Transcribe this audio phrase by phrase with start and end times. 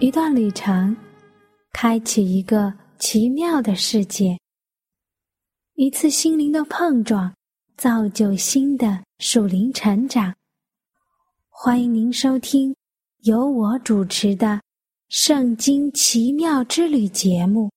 [0.00, 0.96] 一段旅程，
[1.72, 4.38] 开启一个奇妙的世界。
[5.74, 7.34] 一次心灵的碰撞，
[7.76, 10.32] 造就新的属灵成长。
[11.48, 12.72] 欢迎您收听
[13.24, 14.46] 由我主持的
[15.08, 17.68] 《圣经奇妙之旅》节目。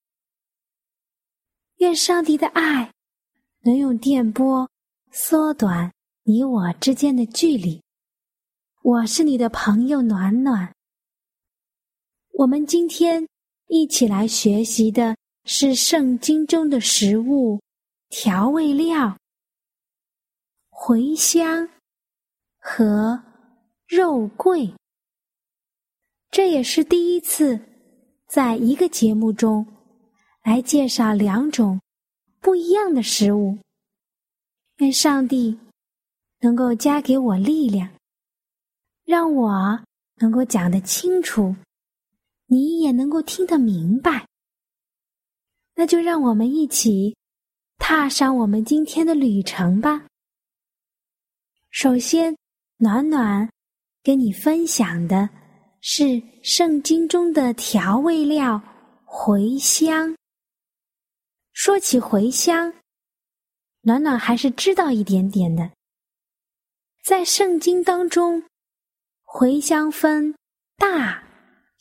[1.77, 2.91] 愿上帝的爱
[3.63, 4.69] 能用电波
[5.09, 5.91] 缩短
[6.21, 7.81] 你我之间的距离。
[8.83, 10.71] 我是你的朋友暖暖。
[12.33, 13.27] 我们今天
[13.67, 15.15] 一起来学习的
[15.45, 17.59] 是圣经中的食物
[18.09, 19.17] 调味料——
[20.71, 21.69] 茴香
[22.57, 23.21] 和
[23.87, 24.73] 肉桂。
[26.29, 27.59] 这也是第一次
[28.27, 29.65] 在一个节目中
[30.43, 31.79] 来介绍两种
[32.39, 33.57] 不一样的食物。
[34.77, 35.59] 愿上帝
[36.39, 37.87] 能够加给我力量，
[39.05, 39.79] 让我
[40.15, 41.55] 能够讲得清楚。
[42.53, 44.27] 你也能够听得明白，
[45.73, 47.15] 那就让我们一起
[47.77, 50.05] 踏上我们今天的旅程吧。
[51.69, 52.35] 首先，
[52.75, 53.49] 暖暖
[54.03, 55.29] 跟你分享的
[55.79, 58.61] 是圣经中的调味料
[59.05, 60.13] 茴香。
[61.53, 62.73] 说起茴香，
[63.79, 65.71] 暖暖还是知道一点点的。
[67.01, 68.43] 在圣经当中，
[69.23, 70.35] 茴香分
[70.75, 71.30] 大。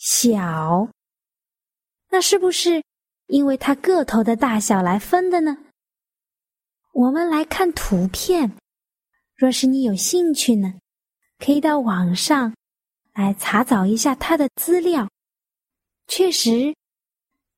[0.01, 0.89] 小，
[2.09, 2.83] 那是不是
[3.27, 5.59] 因为它个头的大小来分的呢？
[6.95, 8.57] 我们来看图片，
[9.37, 10.73] 若是你有兴趣呢，
[11.39, 12.55] 可以到网上
[13.13, 15.07] 来查找一下它的资料。
[16.07, 16.75] 确实，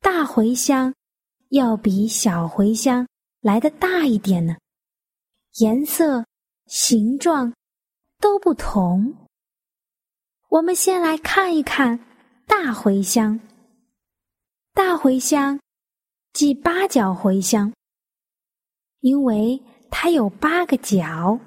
[0.00, 0.92] 大茴香
[1.50, 3.06] 要比小茴香
[3.40, 4.56] 来的大一点呢，
[5.58, 6.26] 颜色、
[6.66, 7.54] 形状
[8.18, 9.28] 都不同。
[10.48, 12.04] 我们先来看一看。
[12.54, 13.40] 大茴香，
[14.74, 15.58] 大茴香
[16.34, 17.72] 即八角茴香，
[19.00, 21.40] 因为它有八个角。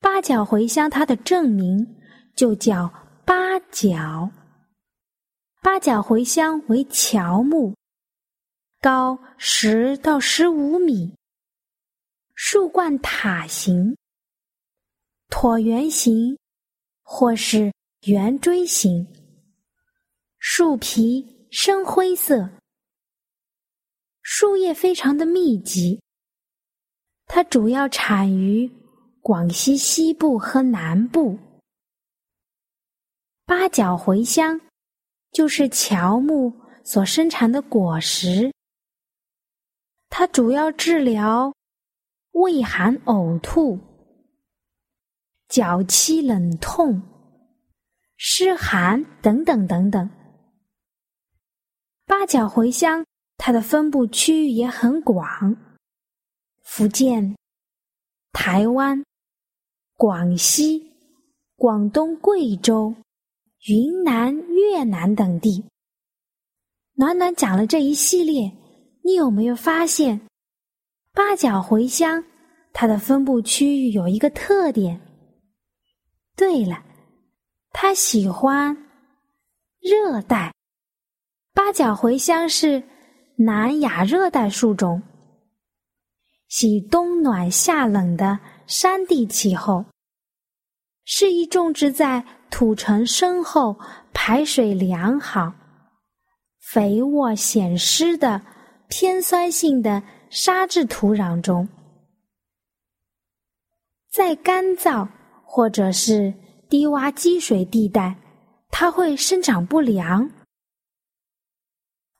[0.00, 1.96] 八角茴香它的正名
[2.34, 2.92] 就叫
[3.24, 4.28] 八角。
[5.62, 7.72] 八角茴香为乔木，
[8.80, 11.14] 高十到十五米，
[12.34, 13.96] 树冠塔形、
[15.28, 16.36] 椭圆形
[17.04, 17.72] 或是
[18.06, 19.06] 圆锥形。
[20.48, 22.48] 树皮深灰色，
[24.22, 26.00] 树叶非常的密集。
[27.26, 28.70] 它主要产于
[29.20, 31.36] 广西西部和南部。
[33.44, 34.60] 八角茴香
[35.32, 36.52] 就是乔木
[36.84, 38.54] 所生产的果实，
[40.08, 41.52] 它主要治疗
[42.30, 43.76] 胃寒呕吐、
[45.48, 47.02] 脚气冷痛、
[48.16, 50.08] 湿寒等等等等。
[52.18, 53.04] 八角茴香，
[53.36, 55.54] 它的分布区域也很广，
[56.62, 57.36] 福建、
[58.32, 59.04] 台湾、
[59.98, 60.94] 广西、
[61.56, 62.94] 广东、贵州、
[63.68, 65.62] 云南、越南等地。
[66.94, 68.50] 暖暖讲了这一系列，
[69.04, 70.18] 你有没有发现，
[71.12, 72.24] 八角茴香
[72.72, 74.98] 它的分布区域有一个特点？
[76.34, 76.82] 对了，
[77.72, 78.74] 它喜欢
[79.80, 80.55] 热带。
[81.56, 82.82] 八角茴香是
[83.38, 85.02] 南亚热带树种，
[86.48, 89.86] 喜冬暖夏冷的山地气候，
[91.06, 93.74] 适宜种植在土层深厚、
[94.12, 95.50] 排水良好、
[96.60, 98.42] 肥沃显湿的
[98.88, 101.66] 偏酸性的沙质土壤中。
[104.12, 105.08] 在干燥
[105.42, 106.34] 或者是
[106.68, 108.14] 低洼积水地带，
[108.68, 110.30] 它会生长不良。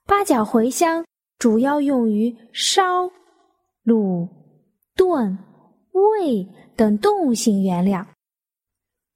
[0.06, 1.04] 八角茴香
[1.36, 3.10] 主要用于烧、
[3.84, 4.28] 卤、
[4.94, 5.36] 炖、
[5.92, 8.06] 煨等动物性原料，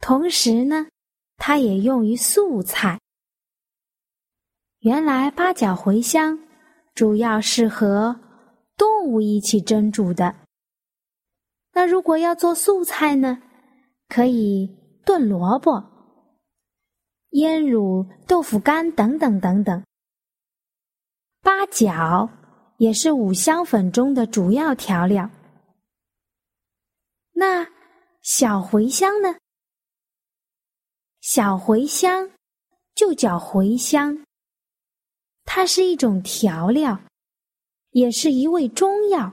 [0.01, 0.89] 同时呢，
[1.37, 2.99] 它也用于素菜。
[4.81, 6.41] 原来八角茴香
[6.93, 8.19] 主要是和
[8.77, 10.35] 动物一起蒸煮的。
[11.73, 13.41] 那如果要做素菜呢，
[14.09, 15.85] 可以炖萝卜
[17.31, 19.85] 腌乳、豆腐干等等等等。
[21.43, 22.29] 八角
[22.77, 25.31] 也是五香粉中的主要调料。
[27.33, 27.67] 那
[28.23, 29.35] 小茴香呢？
[31.21, 32.31] 小茴香
[32.95, 34.25] 就叫茴香，
[35.45, 37.01] 它是一种调料，
[37.91, 39.33] 也是一味中药，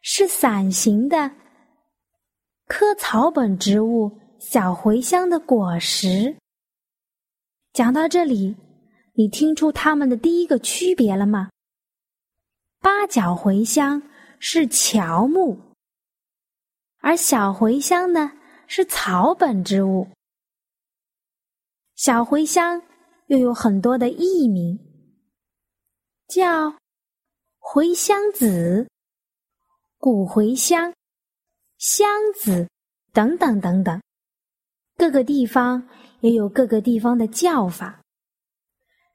[0.00, 1.30] 是伞形的
[2.66, 6.34] 科草本植物小茴香的果实。
[7.74, 8.56] 讲到这里。
[9.14, 11.50] 你听出它们的第一个区别了吗？
[12.80, 14.02] 八角茴香
[14.38, 15.58] 是乔木，
[16.98, 18.32] 而小茴香呢
[18.66, 20.08] 是草本植物。
[21.94, 22.82] 小茴香
[23.26, 24.78] 又有很多的艺名，
[26.26, 26.74] 叫
[27.60, 28.88] 茴香子、
[29.98, 30.92] 古茴香、
[31.78, 32.66] 香子
[33.12, 34.02] 等等等等，
[34.96, 35.86] 各个地方
[36.20, 38.01] 也有各个地方的叫法。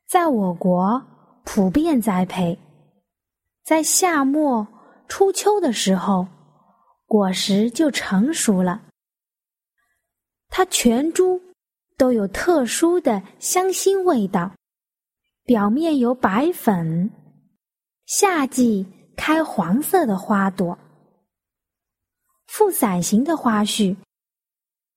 [0.07, 1.06] 在我国
[1.44, 2.57] 普遍栽培，
[3.65, 4.65] 在夏末
[5.09, 6.25] 初秋的时候，
[7.06, 8.81] 果实就成熟了。
[10.48, 11.42] 它全株
[11.98, 14.50] 都有特殊的香辛味道，
[15.44, 17.12] 表面有白粉，
[18.06, 18.88] 夏季
[19.18, 20.80] 开黄色的花朵，
[22.45, 23.98] 复伞形的花序，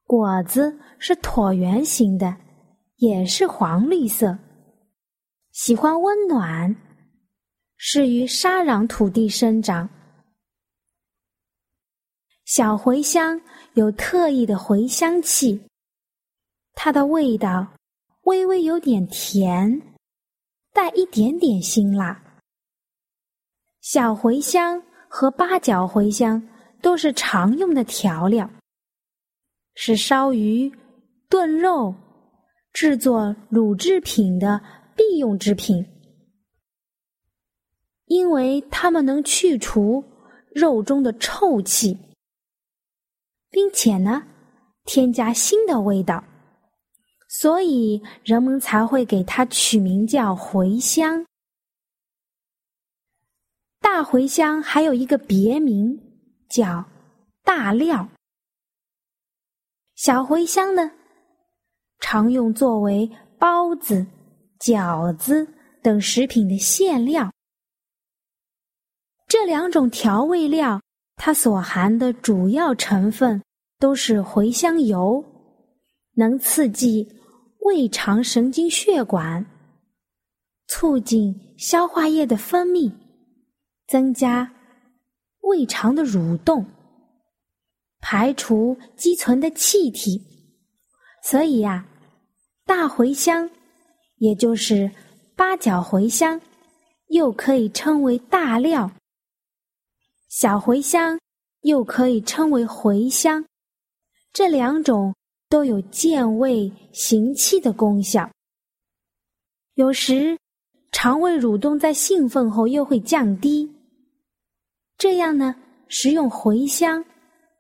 [0.07, 2.37] 果子是椭圆形的，
[2.99, 4.39] 也是黄绿色。
[5.63, 6.75] 喜欢温暖，
[7.77, 9.87] 适于沙壤土地生长。
[12.47, 13.39] 小茴香
[13.75, 15.61] 有特异的茴香气，
[16.73, 17.75] 它的味道
[18.23, 19.83] 微微有点甜，
[20.73, 22.19] 带一点点辛辣。
[23.83, 26.43] 小茴香和八角茴香
[26.81, 28.51] 都是常用的调料，
[29.75, 30.73] 是烧鱼、
[31.29, 31.95] 炖肉、
[32.73, 34.59] 制作乳制品的。
[35.01, 35.83] 必用之品，
[38.05, 40.05] 因为它们能去除
[40.55, 41.97] 肉中的臭气，
[43.49, 44.23] 并且呢，
[44.85, 46.23] 添加新的味道，
[47.31, 51.25] 所以人们才会给它取名叫茴香。
[53.81, 55.99] 大茴香还有一个别名
[56.51, 56.85] 叫
[57.43, 58.07] 大料。
[59.95, 60.93] 小茴香呢，
[62.01, 64.07] 常用作为包子。
[64.61, 65.49] 饺子
[65.83, 67.33] 等食品的馅料，
[69.27, 70.83] 这两种调味料，
[71.17, 73.43] 它所含的主要成分
[73.79, 75.25] 都是茴香油，
[76.13, 77.09] 能刺激
[77.61, 79.47] 胃肠神经血管，
[80.67, 82.93] 促进消化液的分泌，
[83.87, 84.53] 增加
[85.41, 86.67] 胃肠的蠕动，
[88.03, 90.23] 排除积存的气体。
[91.23, 91.87] 所以呀，
[92.67, 93.51] 大茴香。
[94.21, 94.91] 也就是
[95.35, 96.39] 八角茴香，
[97.09, 98.87] 又可以称为大料；
[100.29, 101.19] 小茴香
[101.63, 103.43] 又可以称为茴香，
[104.31, 105.15] 这两种
[105.49, 108.31] 都有健胃行气的功效。
[109.75, 110.37] 有时
[110.93, 113.73] 肠胃蠕动在兴奋后又会降低，
[114.99, 115.57] 这样呢，
[115.89, 117.03] 食用茴香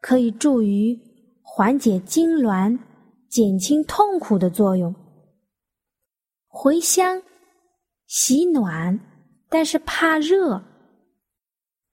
[0.02, 0.98] 可以助于
[1.40, 2.78] 缓解痉挛、
[3.30, 4.94] 减轻痛苦的作用。
[6.50, 7.22] 茴香
[8.06, 8.98] 喜暖，
[9.48, 10.62] 但是怕热，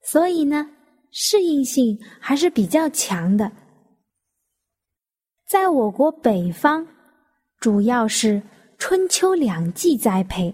[0.01, 0.69] 所以呢，
[1.11, 3.51] 适应性还是比较强的。
[5.47, 6.85] 在我国北方，
[7.59, 8.41] 主要是
[8.77, 10.53] 春秋两季栽培。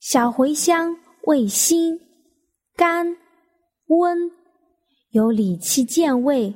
[0.00, 2.00] 小茴香味辛、
[2.74, 3.16] 甘、
[3.86, 4.30] 温，
[5.10, 6.54] 有理气健胃、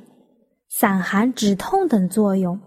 [0.69, 2.59] 散寒止痛等作用。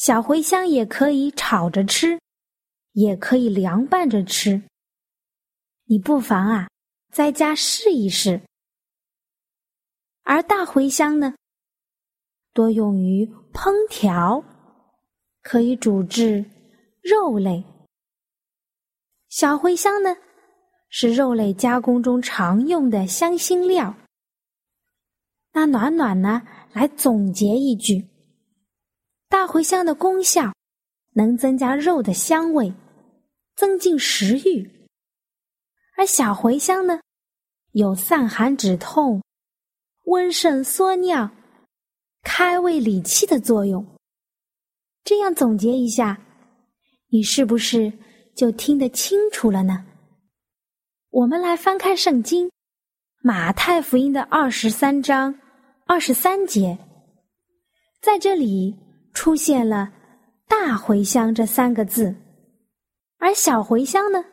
[0.00, 2.18] 小茴香也可以炒着吃，
[2.92, 4.62] 也可以凉拌着吃。
[5.84, 6.70] 你不妨啊，
[7.12, 8.40] 在家试一试。
[10.22, 11.34] 而大茴香呢，
[12.54, 14.42] 多用于烹调，
[15.42, 16.46] 可以煮制
[17.02, 17.62] 肉类。
[19.28, 20.16] 小茴香呢，
[20.88, 23.94] 是肉类加工中常用的香辛料。
[25.52, 26.40] 那暖暖呢，
[26.72, 28.09] 来总结一句。
[29.30, 30.52] 大茴香的功效
[31.12, 32.74] 能增加肉的香味，
[33.54, 34.68] 增进食欲；
[35.96, 37.00] 而小茴香呢，
[37.70, 39.22] 有散寒止痛、
[40.06, 41.30] 温肾缩尿、
[42.24, 43.86] 开胃理气的作用。
[45.04, 46.20] 这样总结一下，
[47.10, 47.92] 你是不是
[48.34, 49.86] 就听得清楚了呢？
[51.10, 52.48] 我们来翻开圣经
[53.22, 55.38] 《马太福音》的二十三章
[55.86, 56.76] 二十三节。
[58.00, 58.74] 在这里
[59.12, 59.92] 出现了
[60.48, 62.14] “大茴香”这三个字，
[63.18, 64.24] 而小茴香呢？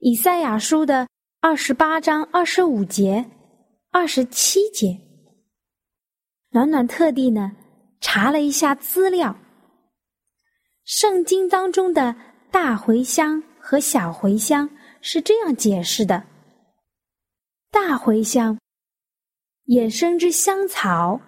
[0.00, 1.08] 以赛亚书的
[1.40, 3.28] 二十八章二十五节、
[3.90, 4.98] 二十七节，
[6.50, 7.52] 暖暖特地呢
[8.00, 9.36] 查了一下资料，
[10.84, 12.14] 圣经当中的
[12.50, 14.70] 大茴香和小茴香
[15.00, 16.24] 是这样解释的：
[17.70, 18.58] 大茴香。
[19.64, 21.20] 野生之香草，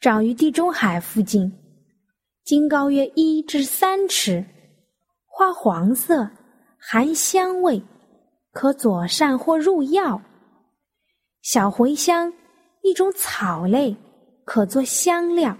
[0.00, 1.50] 长于地中海附近，
[2.50, 4.44] 茎高约一至三尺，
[5.24, 6.28] 花黄色，
[6.80, 7.80] 含香味，
[8.50, 10.20] 可佐膳或入药。
[11.42, 12.32] 小茴香，
[12.82, 13.94] 一种草类，
[14.44, 15.56] 可做香料，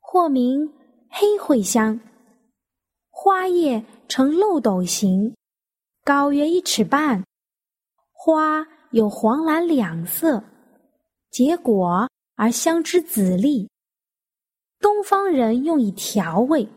[0.00, 0.70] 或名
[1.08, 1.98] 黑茴香。
[3.08, 5.34] 花叶呈漏斗形，
[6.04, 7.24] 高约一尺半，
[8.12, 10.44] 花有黄蓝两色。
[11.30, 12.06] 结果
[12.36, 13.66] 而香之籽粒，
[14.80, 16.68] 东方人用以调味，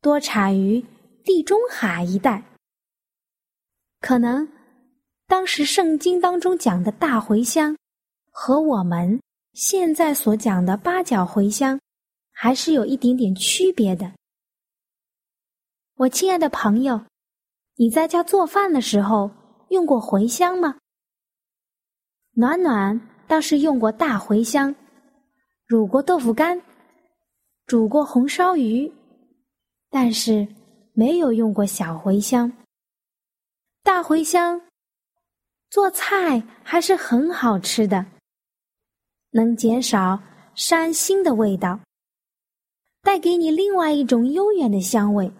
[0.00, 0.84] 多产于
[1.22, 2.42] 地中海一带。
[4.00, 4.48] 可能
[5.26, 7.76] 当时圣经当中讲的大茴香，
[8.30, 9.20] 和我们
[9.52, 11.78] 现在所讲的八角茴香，
[12.32, 14.12] 还是有一点点区别的。
[15.94, 17.04] 我亲爱的朋友，
[17.76, 19.30] 你在家做饭的时候
[19.68, 20.78] 用过茴香吗？
[22.32, 23.08] 暖暖。
[23.28, 24.74] 倒是用过大茴香，
[25.66, 26.60] 卤过豆腐干，
[27.66, 28.92] 煮过红烧鱼，
[29.88, 30.46] 但是
[30.92, 32.52] 没有用过小茴香。
[33.82, 34.60] 大茴香
[35.70, 38.04] 做菜还是很好吃的，
[39.30, 40.20] 能减少
[40.54, 41.80] 膻腥的味道，
[43.00, 45.32] 带给你另外一种悠远的香味。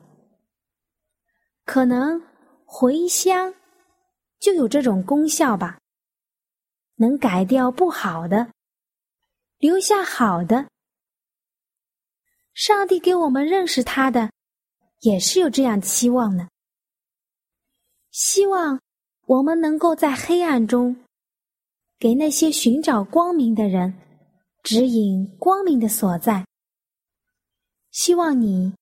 [1.65, 2.21] 可能
[2.67, 3.55] 茴香
[4.41, 5.79] 就有这种功效吧。
[6.97, 8.53] 能改掉不好的，
[9.59, 10.72] 留下好的。
[12.55, 14.31] 上帝给我们认识他的，
[15.01, 16.49] 也是有这样期望的。
[18.11, 18.81] 希望
[19.27, 20.95] 我们能够在黑暗中，
[21.99, 23.95] 给那些寻找光明的人
[24.63, 26.47] 指引光明的所在。
[27.91, 28.75] 希望你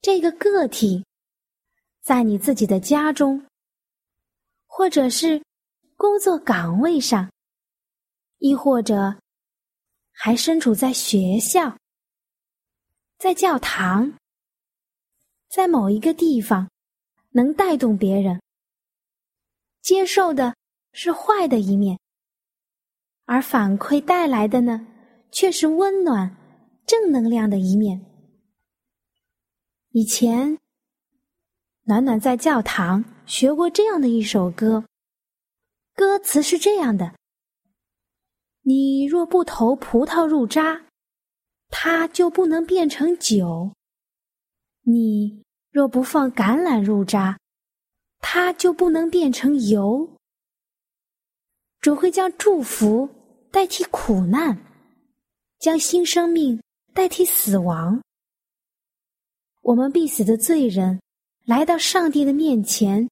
[0.00, 1.04] 这个个体，
[2.00, 3.46] 在你自己的家中，
[4.66, 5.40] 或者是
[5.96, 7.30] 工作岗位上。
[8.38, 9.16] 亦或者，
[10.10, 11.78] 还身处在学校、
[13.22, 14.18] 在教堂、
[15.48, 16.68] 在某一个地方，
[17.30, 18.42] 能带动别人
[19.80, 20.56] 接受的
[20.92, 22.00] 是坏的一面，
[23.24, 24.84] 而反馈带来的呢，
[25.30, 26.36] 却是温暖、
[26.84, 28.04] 正能量的一面。
[29.90, 30.58] 以前，
[31.84, 34.84] 暖暖在教堂学过这样的一首歌，
[35.94, 37.14] 歌词是这样的。
[38.62, 40.86] 你若不投葡萄入渣，
[41.74, 43.72] 它就不能变成酒；
[44.82, 47.38] 你若不放橄榄入渣，
[48.20, 50.08] 它就不能变成油。
[51.80, 53.08] 主会将祝福
[53.50, 54.56] 代替苦难，
[55.58, 56.62] 将新生命
[56.92, 58.00] 代替死亡。
[59.62, 61.00] 我们必死的罪人
[61.46, 63.08] 来到上帝的面前，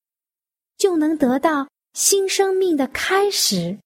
[0.76, 3.79] 就能得到新生命的开始。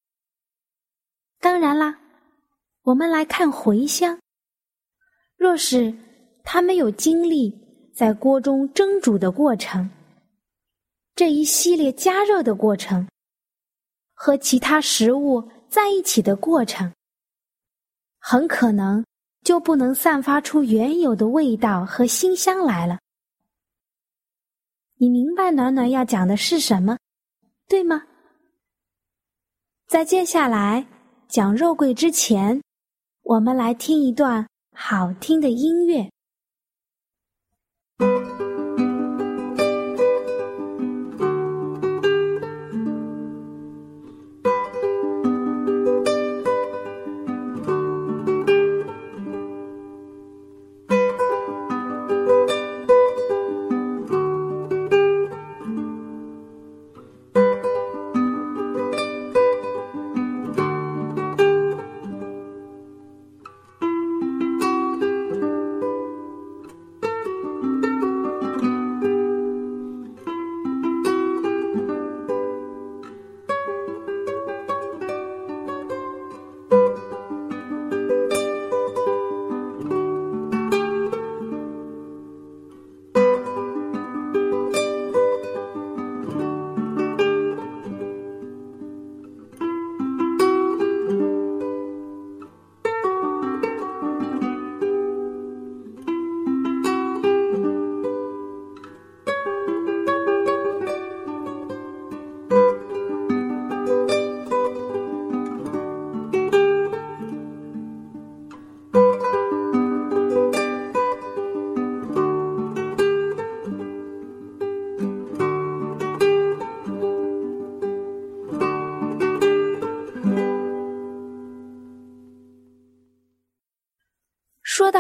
[1.38, 2.00] 当然啦，
[2.82, 4.18] 我们来看茴香。
[5.44, 5.92] 若是
[6.42, 7.54] 它没有经历
[7.92, 9.90] 在锅中蒸煮的过程，
[11.14, 13.06] 这一系列加热的过程
[14.14, 16.90] 和其他食物在一起的过程，
[18.18, 19.04] 很可能
[19.42, 22.98] 就不能散发出原有的味道和馨香来了。
[24.96, 26.96] 你明白暖暖要讲的是什么，
[27.68, 28.02] 对吗？
[29.86, 30.86] 在接下来。
[31.26, 32.62] 讲肉桂之前，
[33.24, 36.13] 我们来听一段好听的音乐。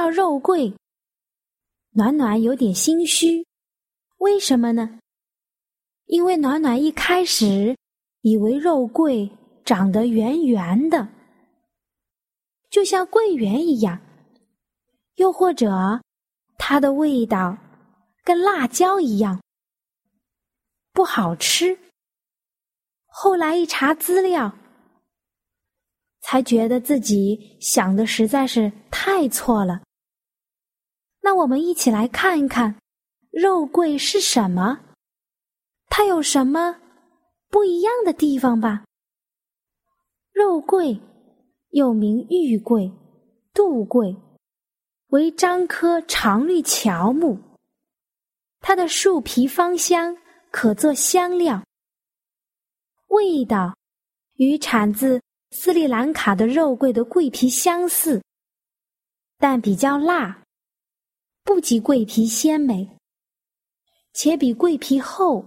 [0.04, 0.70] 到肉桂，
[1.92, 3.42] 暖暖有点心虚，
[4.18, 4.98] 为什么呢？
[6.04, 7.74] 因为暖暖一开始
[8.20, 9.26] 以为肉桂
[9.64, 11.08] 长得圆圆的，
[12.68, 13.98] 就像桂圆一样，
[15.14, 15.98] 又或者
[16.58, 17.56] 它的味道
[18.22, 19.40] 跟辣椒一样
[20.92, 21.78] 不好吃。
[23.06, 24.54] 后来一查资料，
[26.20, 29.80] 才觉得自己想的实在是太错了。
[31.24, 32.76] 那我们一起来看一看，
[33.30, 34.78] 肉桂是什么？
[35.88, 36.78] 它有什么
[37.48, 38.84] 不一样的地方吧？
[40.32, 41.00] 肉桂
[41.70, 42.92] 又名玉桂、
[43.54, 44.14] 杜桂，
[45.06, 47.38] 为樟科常绿乔木。
[48.60, 50.14] 它的树皮芳香，
[50.50, 51.64] 可做香料。
[53.06, 53.74] 味道
[54.34, 58.22] 与产自斯里兰卡的肉桂的桂皮相似，
[59.38, 60.43] 但比较辣，
[61.44, 62.96] 不及桂皮鲜美，
[64.14, 65.44] 且比桂皮厚。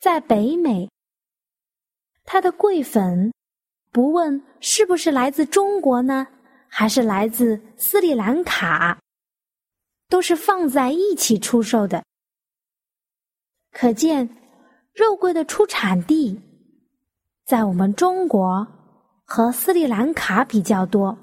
[0.00, 0.88] 在北美，
[2.24, 3.32] 它的桂粉，
[3.92, 6.26] 不问是不是来自中国呢，
[6.66, 8.98] 还是来自斯里兰卡，
[10.08, 12.02] 都是放在一起出售的。
[13.70, 14.28] 可见，
[14.94, 16.40] 肉桂的出产地
[17.44, 18.66] 在我们中国
[19.24, 21.16] 和斯里兰卡比较多。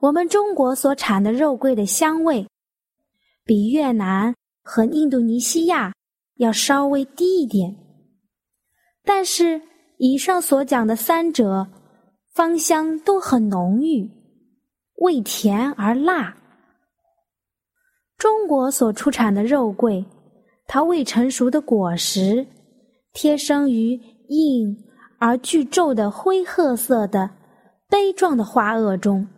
[0.00, 2.46] 我们中国所产的肉桂的香味，
[3.44, 5.92] 比越南和印度尼西亚。
[6.36, 7.76] 要稍微低一点，
[9.04, 9.60] 但是
[9.98, 11.68] 以上所讲的三者
[12.32, 14.10] 芳香都很浓郁，
[14.94, 16.34] 味甜而辣。
[18.16, 20.02] 中国所出产的肉桂，
[20.66, 22.46] 它未成熟的果实
[23.12, 24.74] 贴生于硬
[25.18, 27.28] 而具皱的灰褐色的
[27.86, 29.28] 杯状的花萼中。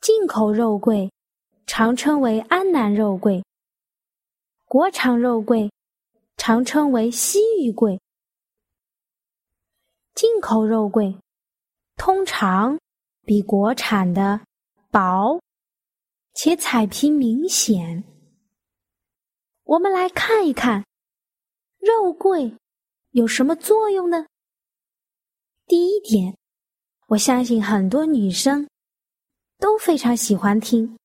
[0.00, 1.10] 进口肉桂
[1.66, 3.44] 常称为安南肉桂。
[4.64, 5.72] 国产肉桂
[6.36, 8.00] 常称为西域桂，
[10.14, 11.18] 进口肉桂
[11.96, 12.78] 通常
[13.24, 14.40] 比国产的
[14.90, 15.40] 薄，
[16.34, 18.04] 且彩皮明显。
[19.64, 20.84] 我们来看一看
[21.80, 22.54] 肉桂
[23.10, 24.26] 有什么作用呢？
[25.66, 26.36] 第一点，
[27.08, 28.68] 我相信很多女生
[29.78, 30.98] 非常喜欢听，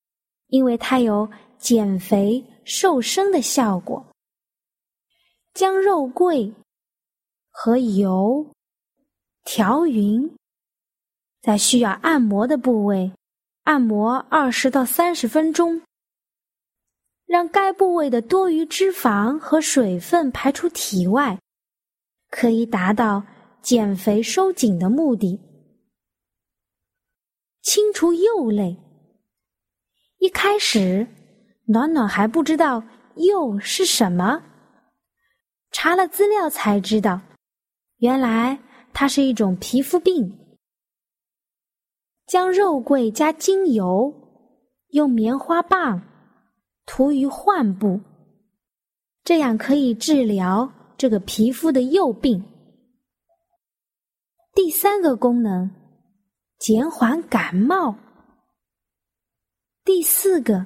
[0.47, 2.43] 因为它有减肥。
[2.65, 4.05] 瘦身的效果，
[5.53, 6.53] 将肉桂
[7.51, 8.47] 和油
[9.43, 10.33] 调匀，
[11.41, 13.11] 在需要按摩的部位
[13.63, 15.81] 按摩二十到三十分钟，
[17.25, 21.37] 让该部位的多余脂肪和水分排出体外，
[22.29, 23.21] 可以达到
[23.61, 25.37] 减肥收紧的目的。
[27.63, 28.77] 清除釉类，
[30.19, 31.07] 一开始。
[31.65, 32.83] 暖暖还不知道
[33.15, 34.43] 釉是什么，
[35.71, 37.21] 查了资料才知道，
[37.99, 38.59] 原来
[38.91, 40.37] 它是一种皮肤病。
[42.27, 44.13] 将肉桂加精油，
[44.89, 46.01] 用棉花棒
[46.85, 48.01] 涂于患部，
[49.23, 52.43] 这样可以治疗这个皮肤的釉病。
[54.53, 55.71] 第三个功能，
[56.63, 57.93] 减缓感冒。
[59.83, 60.65] 第四个。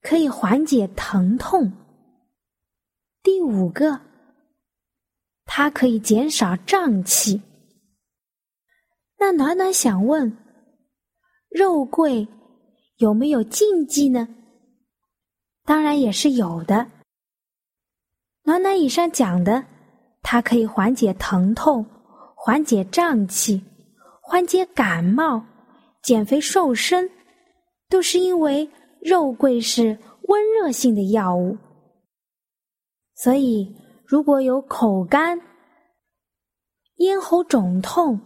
[0.00, 1.70] 可以缓解疼痛。
[3.22, 4.00] 第五个，
[5.44, 7.42] 它可以减少胀气。
[9.18, 10.34] 那暖暖想问，
[11.50, 12.26] 肉桂
[12.96, 14.26] 有没有禁忌呢？
[15.64, 16.90] 当然也是有的。
[18.44, 19.66] 暖暖以上讲的，
[20.22, 21.84] 它可以缓解疼痛、
[22.34, 23.62] 缓解胀气、
[24.30, 25.44] 缓解感冒、
[26.04, 27.10] 减肥瘦身，
[27.88, 28.70] 都是因为。
[29.02, 31.56] 肉桂是温热性的药物，
[33.14, 35.40] 所以如果有口干、
[36.96, 38.20] 咽喉肿痛、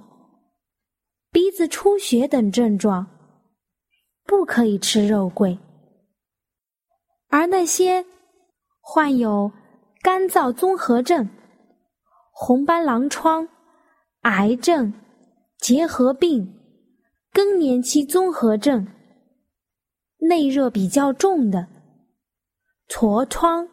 [1.30, 3.06] 鼻子出血等症状，
[4.24, 5.56] 不可以吃肉桂。
[7.28, 8.04] 而那些
[8.80, 9.52] 患有
[10.02, 11.28] 干燥综合症、
[12.32, 13.48] 红斑狼疮、
[14.22, 14.92] 癌症、
[15.58, 16.54] 结核病、
[17.32, 18.86] 更年期综合症。
[20.18, 21.68] 内热比较重的，
[22.88, 23.68] 痤疮、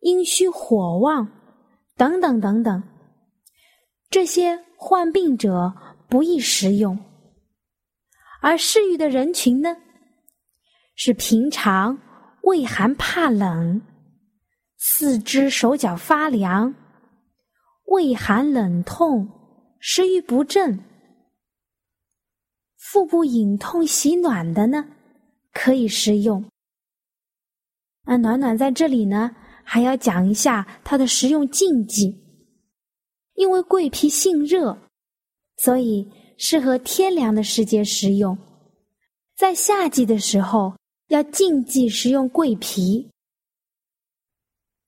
[0.00, 1.30] 阴虚火旺
[1.94, 2.82] 等等等等，
[4.08, 5.74] 这些患病者
[6.08, 6.98] 不宜食用。
[8.40, 9.76] 而适宜的人群呢，
[10.94, 11.98] 是平常
[12.44, 13.82] 畏寒怕冷、
[14.78, 16.74] 四肢手脚发凉、
[17.86, 19.28] 胃寒冷痛、
[19.80, 20.82] 食欲不振、
[22.90, 24.88] 腹部隐痛喜暖的呢，
[25.52, 26.42] 可以食用。
[28.06, 32.18] 那暖暖在这里呢，还要讲一下它的食用禁忌。
[33.34, 34.76] 因为桂皮性热，
[35.58, 38.36] 所以适合天凉的时节食用。
[39.36, 40.74] 在夏季的时候，
[41.08, 43.10] 要禁忌食用桂皮。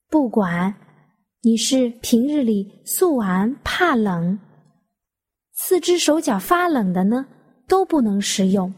[0.09, 0.75] 不管
[1.43, 4.39] 你是平日里素寒怕冷，
[5.53, 7.27] 四肢手脚发冷的呢，
[7.71, 8.75] 都不能食用。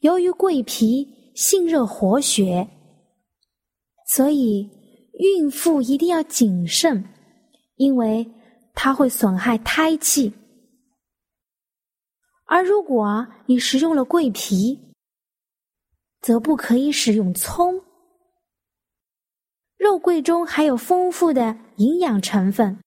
[0.00, 2.68] 由于桂皮性热活血，
[4.08, 4.68] 所以
[5.20, 7.08] 孕妇一定要谨慎。
[7.76, 8.24] 因为
[8.72, 10.32] 它会损害胎气，
[12.46, 14.94] 而如果你食用了桂皮，
[16.20, 17.82] 则不可以使用葱。
[19.76, 22.78] 肉桂中含有丰富的营养成分，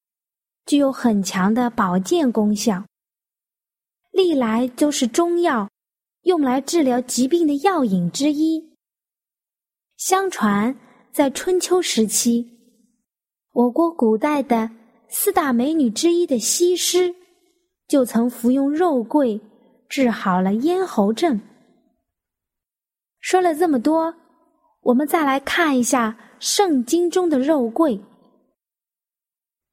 [0.65, 2.85] 具有很强的保健功效，
[4.17, 5.69] 历来都是中药
[6.23, 8.75] 用来治疗疾病的药引之一。
[9.95, 10.75] 相传，
[11.11, 12.49] 在春秋时期。
[13.53, 14.69] 我国古代的
[15.07, 17.13] 四大美女之一的西施，
[17.87, 19.39] 就曾服用肉桂
[19.87, 21.39] 治好了咽喉症。
[23.19, 24.13] 说了这么多，
[24.81, 27.99] 我们再来看一下圣经中的肉桂。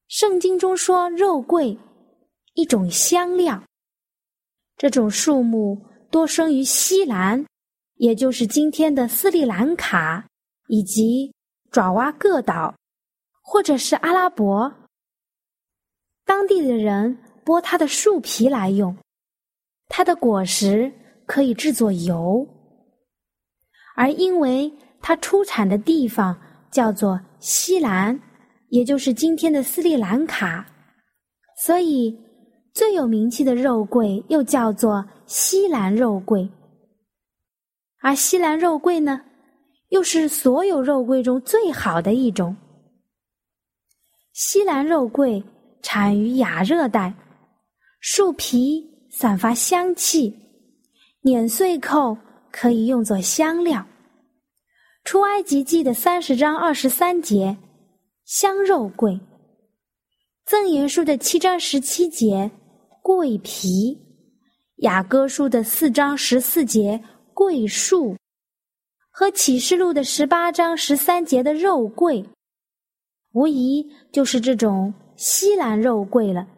[0.09, 1.79] 圣经中说，肉桂
[2.53, 3.63] 一种香料，
[4.77, 7.45] 这种树木多生于西兰，
[7.97, 10.27] 也就是今天的斯里兰卡
[10.69, 11.33] 以及
[11.71, 12.75] 爪哇各岛。
[13.47, 14.73] 或者是阿拉伯，
[16.25, 18.97] 当地的人剥它的树皮来用，
[19.87, 20.91] 它的果实
[21.27, 22.49] 可以制作油，
[23.97, 28.19] 而因为它出产的地方叫做西兰，
[28.71, 30.67] 也就是今天的斯里兰卡，
[31.59, 32.19] 所以
[32.75, 36.49] 最有名气的肉桂又叫做西兰肉桂。
[38.01, 39.21] 而西兰肉桂呢，
[39.91, 42.55] 又是所有肉桂中最好的一种。
[44.33, 45.43] 西兰肉桂
[45.83, 47.15] 产于亚热带，
[48.01, 50.37] 树皮散发香气，
[51.23, 52.19] 碾碎后
[52.51, 53.87] 可以用作香料。
[55.05, 57.57] 出埃及记的三十章二十三节，
[58.25, 59.21] 香肉桂；
[60.45, 62.51] 赠言书的七章十七节，
[63.05, 63.99] 桂皮；
[64.77, 66.99] 雅歌书的四章十四节，
[67.35, 68.17] 桂树；
[69.11, 72.27] 和启示录的十八章十三节的肉桂。
[73.33, 76.49] 无疑就是这种西兰肉桂了。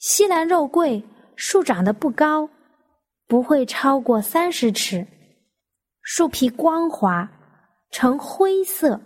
[0.00, 1.00] 西兰肉桂
[1.36, 2.50] 树长得不高，
[3.28, 5.06] 不会超过三十尺，
[6.02, 7.30] 树皮光滑，
[7.92, 9.00] 呈灰色，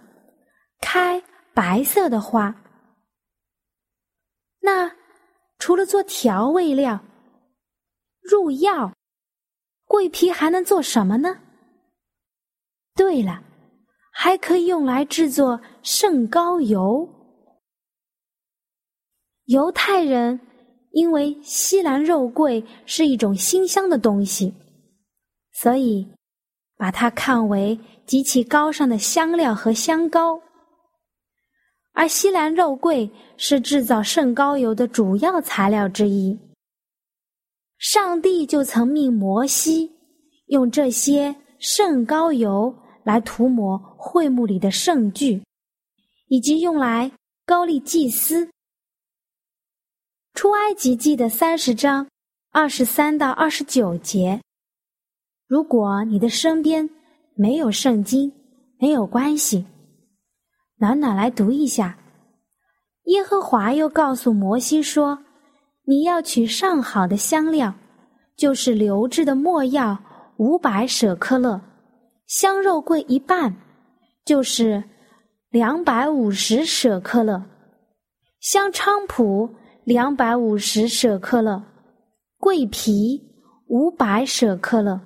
[0.80, 2.54] 开白色的花。
[4.60, 4.90] 那
[5.66, 7.00] 除了做调味料、
[8.22, 8.92] 入药，
[9.84, 11.40] 桂皮还能做什么呢？
[12.94, 13.42] 对了。
[14.12, 17.08] 还可以用来制作圣膏油。
[19.46, 20.38] 犹太人
[20.92, 24.54] 因为西兰肉桂是一种馨香的东西，
[25.50, 26.06] 所以
[26.76, 27.76] 把它看为
[28.06, 30.40] 极其高尚的香料和香膏。
[31.96, 36.38] 而西兰肉桂是制造圣膏油的主要材料之一。
[37.78, 39.90] 上帝就曾命摩西
[40.46, 42.72] 用这些圣膏油。
[43.06, 45.40] 来涂抹会幕里的圣具，
[46.26, 47.12] 以及用来
[47.44, 48.50] 高丽祭司。
[50.34, 52.08] 出埃及记的三十章
[52.50, 54.40] 二十三到二十九节。
[55.46, 56.90] 如果你的身边
[57.36, 58.32] 没有圣经，
[58.80, 59.64] 没有关系，
[60.78, 61.96] 暖暖来读一下。
[63.04, 65.18] 耶和华又告诉摩西说
[65.86, 67.72] ：“你要取上好的香料，
[68.36, 69.96] 就是流质的没药
[70.36, 71.60] 五百舍克勒。”
[72.26, 73.54] 香肉桂一半，
[74.24, 74.82] 就是
[75.50, 77.40] 两百五十舍克勒；
[78.40, 79.48] 香菖蒲
[79.84, 81.62] 两百五十舍克勒；
[82.38, 83.22] 桂皮
[83.68, 85.00] 五百舍克勒，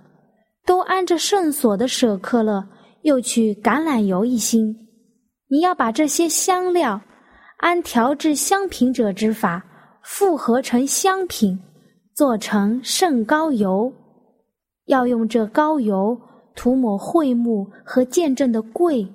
[0.65, 2.67] 都按着圣所的舍克勒。
[3.03, 4.77] 又取橄榄油一星。
[5.51, 7.01] 你要把这些香料
[7.59, 9.63] 按调制香品者之法
[10.03, 11.59] 复合成香品，
[12.15, 13.93] 做成圣膏油。
[14.87, 16.19] 要用这膏油。
[16.57, 19.07] 涂抹会幕和见证的柜、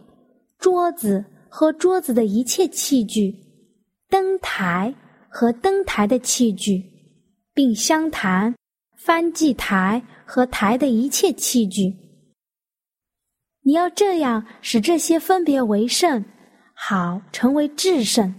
[0.58, 3.36] 桌子和桌子的一切器具，
[4.10, 4.92] 灯台
[5.30, 6.82] 和灯台的器具，
[7.54, 8.56] 并香坛、
[8.98, 11.94] 翻祭台和台的一切器具。
[13.68, 16.24] 你要这样使这些分别为圣，
[16.76, 18.32] 好成为至圣。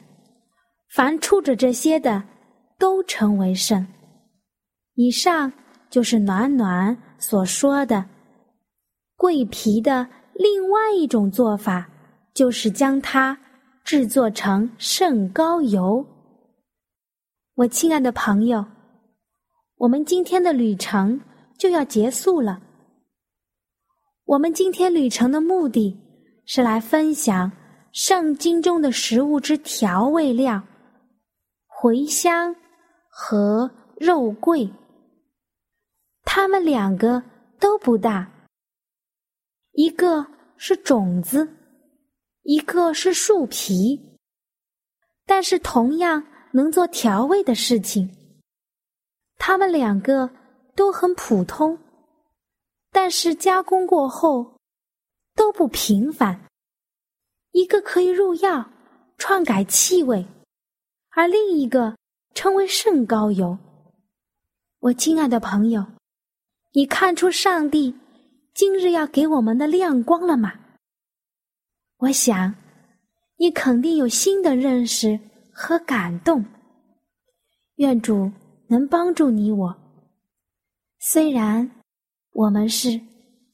[0.95, 2.23] 凡触着这些的，
[2.79, 3.85] 都成为圣。
[4.95, 5.53] 以上
[5.91, 8.05] 就是暖暖所说的
[9.17, 11.91] 桂皮的另外一种做法，
[12.33, 13.37] 就是将它
[13.83, 16.07] 制作成圣膏油。
[17.57, 18.65] 我亲爱的朋友，
[19.77, 21.21] 我们今天的旅程
[21.59, 22.63] 就要结束了。
[24.27, 25.97] 我们今天旅程的目的
[26.47, 27.53] 是来分享
[27.93, 30.61] 圣经中的食物之调味料——
[31.71, 32.53] 茴香
[33.09, 34.69] 和肉桂。
[36.25, 37.23] 它们两个
[37.61, 38.29] 都不大，
[39.71, 41.49] 一个是种子，
[42.43, 44.19] 一个是树皮，
[45.25, 48.11] 但是同样能做调味的事情。
[49.39, 50.29] 它们两个
[50.75, 51.79] 都很普通，
[52.97, 54.57] 但是加工过后
[55.35, 56.49] 都不平凡。
[57.53, 58.71] 一个可以入药，
[59.19, 60.27] 篡改气味，
[61.11, 61.95] 而另一个
[62.33, 63.59] 称为圣膏油。
[64.79, 65.85] 我亲爱的朋友。
[66.73, 67.95] 你看出上帝
[68.55, 70.55] 今日要给我们的亮光了吗？
[71.99, 72.55] 我想，
[73.37, 75.21] 你肯定有新的认识
[75.53, 76.43] 和感动。
[77.75, 78.33] 愿主
[78.69, 79.77] 能帮助你我。
[80.99, 81.71] 虽然
[82.37, 83.01] 我们是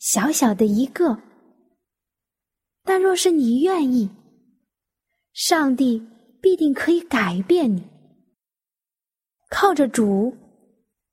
[0.00, 1.16] 小小的一个，
[2.82, 4.10] 但若是你愿意，
[5.34, 6.04] 上帝
[6.40, 7.80] 必定可以改变你。
[9.50, 10.36] 靠着主，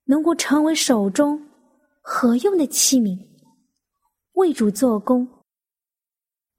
[0.06, 1.40] 能够成为手中。
[2.02, 3.16] 何用的器皿，
[4.34, 5.28] 为主做工。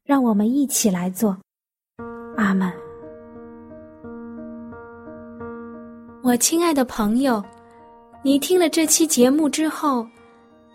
[0.05, 1.37] 让我们一起来做，
[2.37, 2.73] 阿门。
[6.23, 7.43] 我亲爱的朋友，
[8.23, 10.07] 你听了这期节目之后，